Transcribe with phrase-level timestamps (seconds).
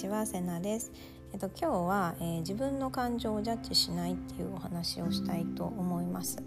[0.00, 0.90] ちはセナです。
[1.30, 6.38] えっと今日は、えー、自分の感情をジャッジしないっていうお話をしたいと思います。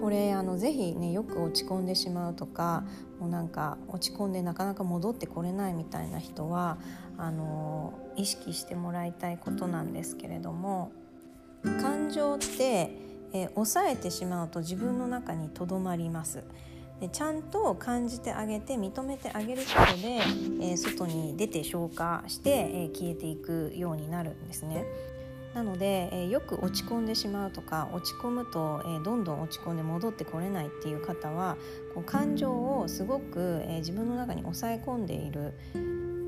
[0.00, 2.84] これあのぜひねよく落ち込んでしまうとか
[3.18, 6.78] もうなんか落ち込んでなかなか戻ってこれないみたいな人は
[7.18, 10.90] あの意識してもらいたいことなんですけれども
[11.82, 12.90] 感情って、
[13.34, 16.44] えー、抑えてしまうと自分の中にとどまります。
[17.00, 24.84] でちゃんと感じてあげて認めてあげることで、えー、外に出て消化して、えー、消えていくようになるんですね。
[25.54, 31.56] なので、えー、よく落ち込んでしまうとか落ち込むと、えー、どんどん落ち込んで戻ってこれないっていう方は
[31.94, 35.54] こう感情をすごく、えー、自分の中に抑え込んでいる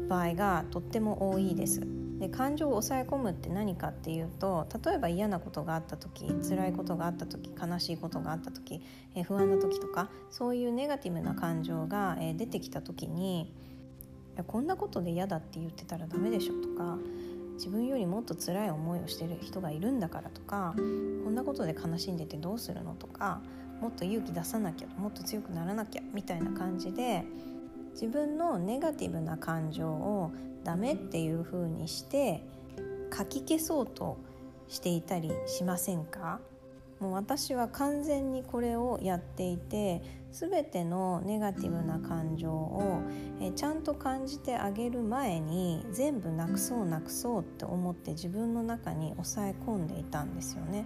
[0.09, 2.02] 場合がとっても多いです。
[2.23, 8.81] で感情を抑え込むって何かっていうと例えば嫌なことがあった時辛いことがあった時悲しいことがあった時、
[9.17, 13.53] え不安な時とかそういうネガティブな感情が、え出てきた時に
[14.47, 16.97] こんなことで嫌だって言ってたらダメでしょとか
[17.55, 23.41] 自分よりもっと辛い思いをしてる人がいるんだからとかこんなことで悲しんでてどうするのとか
[23.81, 27.25] もっと勇気出さなきゃもっと強くならなきゃみたいな感じで
[27.93, 30.33] 自分のネガティブな感情を
[30.65, 32.43] ダメっていう風にして
[33.17, 34.19] 書き消そうと
[34.69, 36.41] していたりしませんか？
[37.01, 43.03] もう私は完全にこれをやっていて全てのネガティブな感情を
[43.41, 50.85] えちゃんと感じてあげる前に全部なくそうなくそうって思って自分の中に抑え込んでいたんですよね。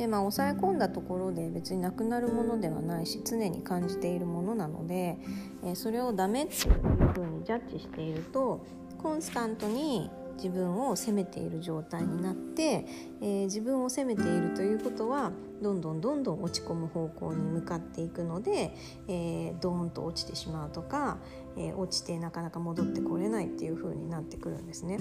[0.00, 5.18] でまあ抑え込んだところで別になくなるものではないし常に感じているものなので、
[5.62, 8.64] えそれをダメっていうふうにジャッジしていると
[8.96, 12.86] コンスタントに自分を責めている状態になって、
[13.20, 18.74] えー、自分を責めているということはどんどんどんどん落ち込む方向に向かっていくので、
[19.06, 21.18] えー、ドーンと落ちてしまうとか、
[21.58, 24.98] えー、落ちてなかなか戻ってこれないっていう風になってくるんですね。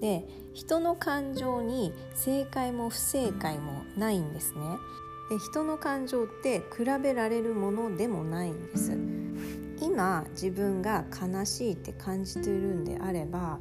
[0.00, 4.60] で人の感情に正解も不正解もないんですね。
[5.30, 8.96] で人の感情って比べられるものでもないんです。
[9.80, 13.60] 今自分が悲しいって感じているんであれば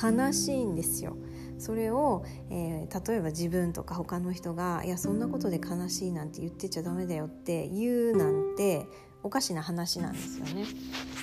[0.00, 1.16] 悲しいんですよ。
[1.58, 8.86] それを、えー、例えば自分とか他の人が「いやそんなことで悲しいなんて言ってちゃダメだよ」って言うなんて
[9.24, 10.66] おかしな話なんですよね。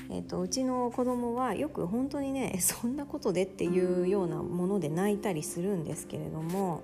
[0.10, 6.82] えーと、うちの子供はよく本当にね そんなことでっていうようなもので泣いたりするんですけれども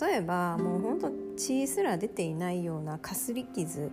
[0.00, 3.90] 例えばもう本当血すら出ていないようなかすり傷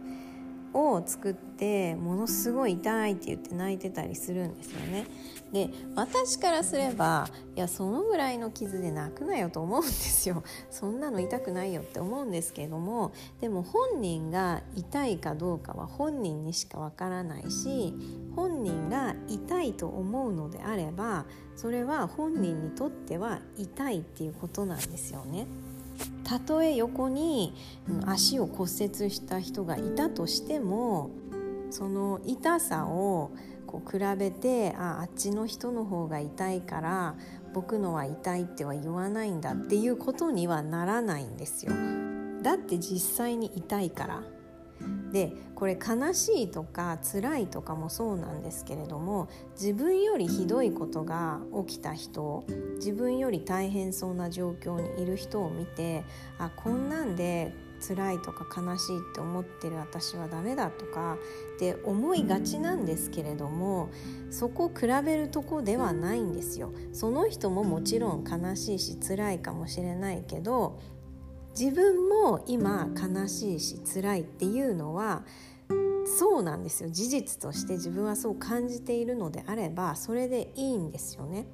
[0.74, 5.08] を作ってものすごい痛いって言って泣いてたりするんですよね。
[5.52, 17.94] で私からすればいやそのぐらいの傷で泣くなよと思うんですよそんなの痛くないよって思うんですけれどもでも本人が痛いかどうかは本人にしかわからないし
[18.36, 25.48] 本人が痛いと思うのであればそれは本人にとっては痛いっていうことなんですよね。
[26.24, 27.54] たとえ横に
[28.06, 31.12] 足を骨折した人がいたとしても
[31.70, 33.32] その痛さを
[33.66, 37.16] こう比べてああっちの人の方が痛いから
[37.54, 41.74] 僕のは痛いっては言わないんだっていうことにはならないんですよ。
[42.42, 44.37] だって実際に痛いから。
[45.12, 49.30] でこれ悲しいとか辛いとかもそうなんですけれども
[49.60, 52.44] 自分よりひどいことが起きた人
[52.76, 56.04] 自分より大変そうな状況にいる人を見て
[56.38, 61.18] あこんなんで辛いとか悲しいって思ってる私はダメだとか
[61.56, 63.90] って思いがちなんですけれども
[64.30, 66.74] そこ比べるとこではないんですよ。
[66.92, 70.80] その人ももちろん悲しいし辛いかもしれないけど
[71.60, 75.24] 自分も今悲しいし辛いっていうのは
[76.20, 81.48] そうなんですよ事実として自分はそう感じているのであればそれでいいんですよね。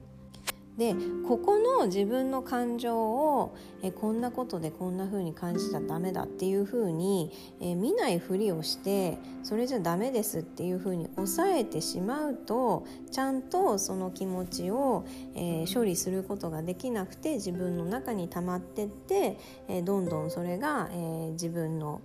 [0.78, 0.96] で
[1.28, 15.06] ここの自分の感情をえこんなことでこんな風に感じちゃダメだっていう風にえ見ないふりをしてそれじゃダメですっていう風に抑えてしまうとちゃんとその気持ちを、
[15.36, 19.38] え処理することができなくて自分の中に溜まってって、
[19.68, 22.02] えどんどんそれが、え自分の、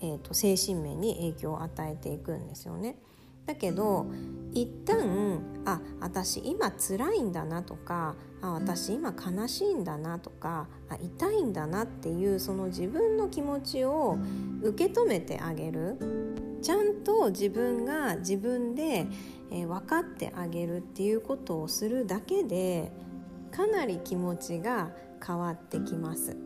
[0.00, 2.96] えーと精神面に影響を与えていくんですよね。
[3.48, 4.06] だけど
[4.52, 14.18] 一旦あ私今辛いんだなとかあ私今悲しいんだなとかあ痛いんだなっていうその自分の気持ちを
[14.62, 15.96] 受け止めてあげる
[16.60, 19.06] ちゃんと自分が自分で、
[19.50, 22.92] えー、分かってあげるっていうことをするだけで
[23.50, 24.90] かなり気持ちが
[25.26, 26.36] 変わってきます。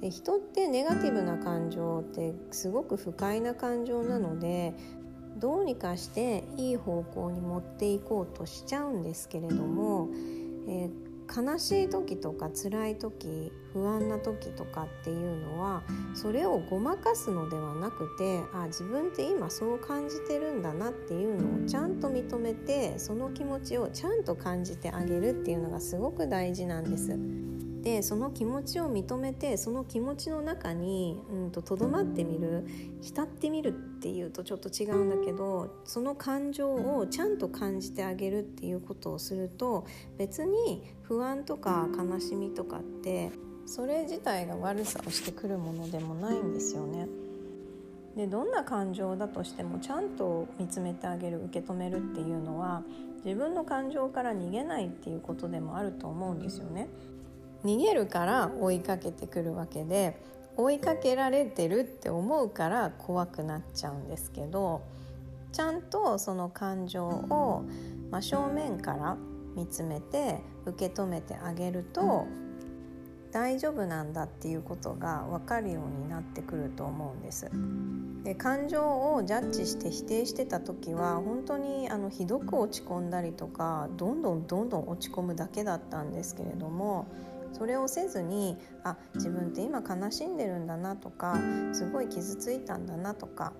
[0.00, 4.74] で人ってネガティブな感情ってすごく不快な感情なので
[5.36, 10.08] どうにかしていい方向に持っていこうとしちゃうんですけれども、
[10.68, 15.82] えー悲しい時とか辛い時不安な時とかっていうのは
[16.14, 27.18] それをごまかすのではなくてあ自分って今そう感じてるんだなっていうのをちゃんと認めてその気持ちをちゃんと感じてあげるっていうのがすごく大事なんです。
[27.86, 31.20] でその気持ちを認めてその気持ちの中に
[31.52, 32.66] とど、まってみる
[33.00, 39.86] 浸ってみるっていうとちょっと違うんだけどその感情をちゃんと感じてあげるっていうことをすると
[40.18, 43.30] 別に不安とか悲しみとかって
[43.66, 47.06] それ自体が悪さをしてくるものでもないんですよね。
[48.16, 52.82] でどんな感情だとしてもちゃんと見つめてあげる受け止めるっていうのは
[53.24, 56.88] 自分の感情から逃げないっていうことでもあると思うんですよね。
[57.66, 60.22] 逃げるから追いかけてくるわけで
[60.56, 64.82] 追いかけられてるって思うから怖くなっちゃうんですけど
[65.52, 67.64] ちゃんとその感情を
[68.10, 69.16] 真正面から
[69.56, 72.26] 見つめて受け止めてあげると
[73.32, 77.50] 大丈夫なんだっていうことが分かるようになってくると思うんです。
[78.24, 78.82] で感情
[79.14, 87.06] をジャッジして否定してた時は本当にあのひどく落ち込んだりとかどんどんどんどん落ち込むだけだったんですけれども
[87.56, 91.40] それをせずにあ自分って今悲しんでるんだなとか
[91.72, 93.54] すごい傷ついたんだなとか、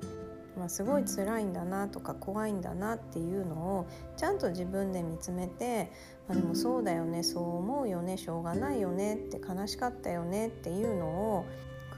[0.59, 3.87] まあ、すごい辛いんだなとか怖いんだなっていうのを
[4.19, 5.91] ちゃんと自分で見つめて、
[6.29, 11.47] まあ、でもそうだよねそう思うよねしょうがないよねって悲しかったよねっていうのを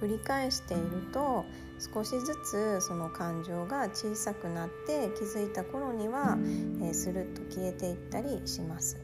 [0.00, 1.44] 繰り返していると
[1.94, 6.38] 少しずつその感情が小さくなって気づいた頃には、
[6.80, 8.98] えー、スルッと消えていったりします。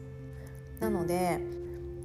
[0.79, 1.39] なので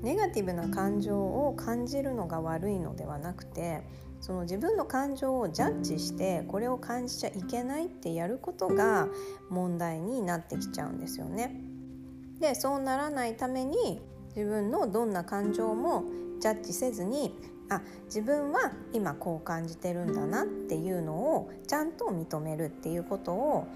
[0.03, 3.83] ネガティブな感情を感じるのが悪いのではなくて
[4.21, 9.09] その自分の感情をジャッジしてこれを感じちゃいけないってやることが
[9.49, 11.61] 問題になってきちゃうんですよね。
[12.39, 14.01] でそうならないために
[14.37, 16.05] 自分のどんな感情も
[16.39, 17.35] ジャッジせずに
[17.69, 23.67] あ自分は今こう感じてるんだなっていうのをちゃんと認めるっていうことを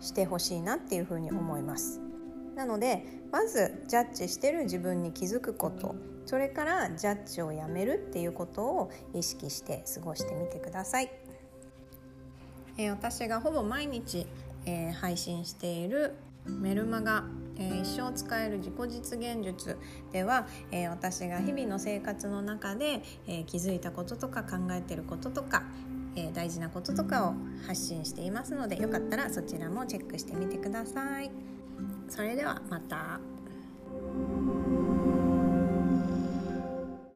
[0.00, 2.09] してほしいなっていうふうに思います。
[2.60, 3.02] なので
[3.32, 5.94] まずジャッジしてる自分に気づくこと
[6.26, 11.10] それからジャッジをやめるっていうことを意識して過ごしてみてください。
[12.76, 14.26] えー、私がほぼ毎日、
[14.66, 16.14] えー、配信している
[16.46, 17.24] メルマガ
[17.58, 19.76] えー、一生使える自己実現術
[20.12, 25.64] では、えー、私が日々の生活の中で、えー、気づいたこととか考えてることとか、
[26.16, 27.34] え大事なこととかを
[27.66, 31.49] 発信していますのでよかったらそちらもチェックしてみてください。
[32.10, 33.20] それではまた。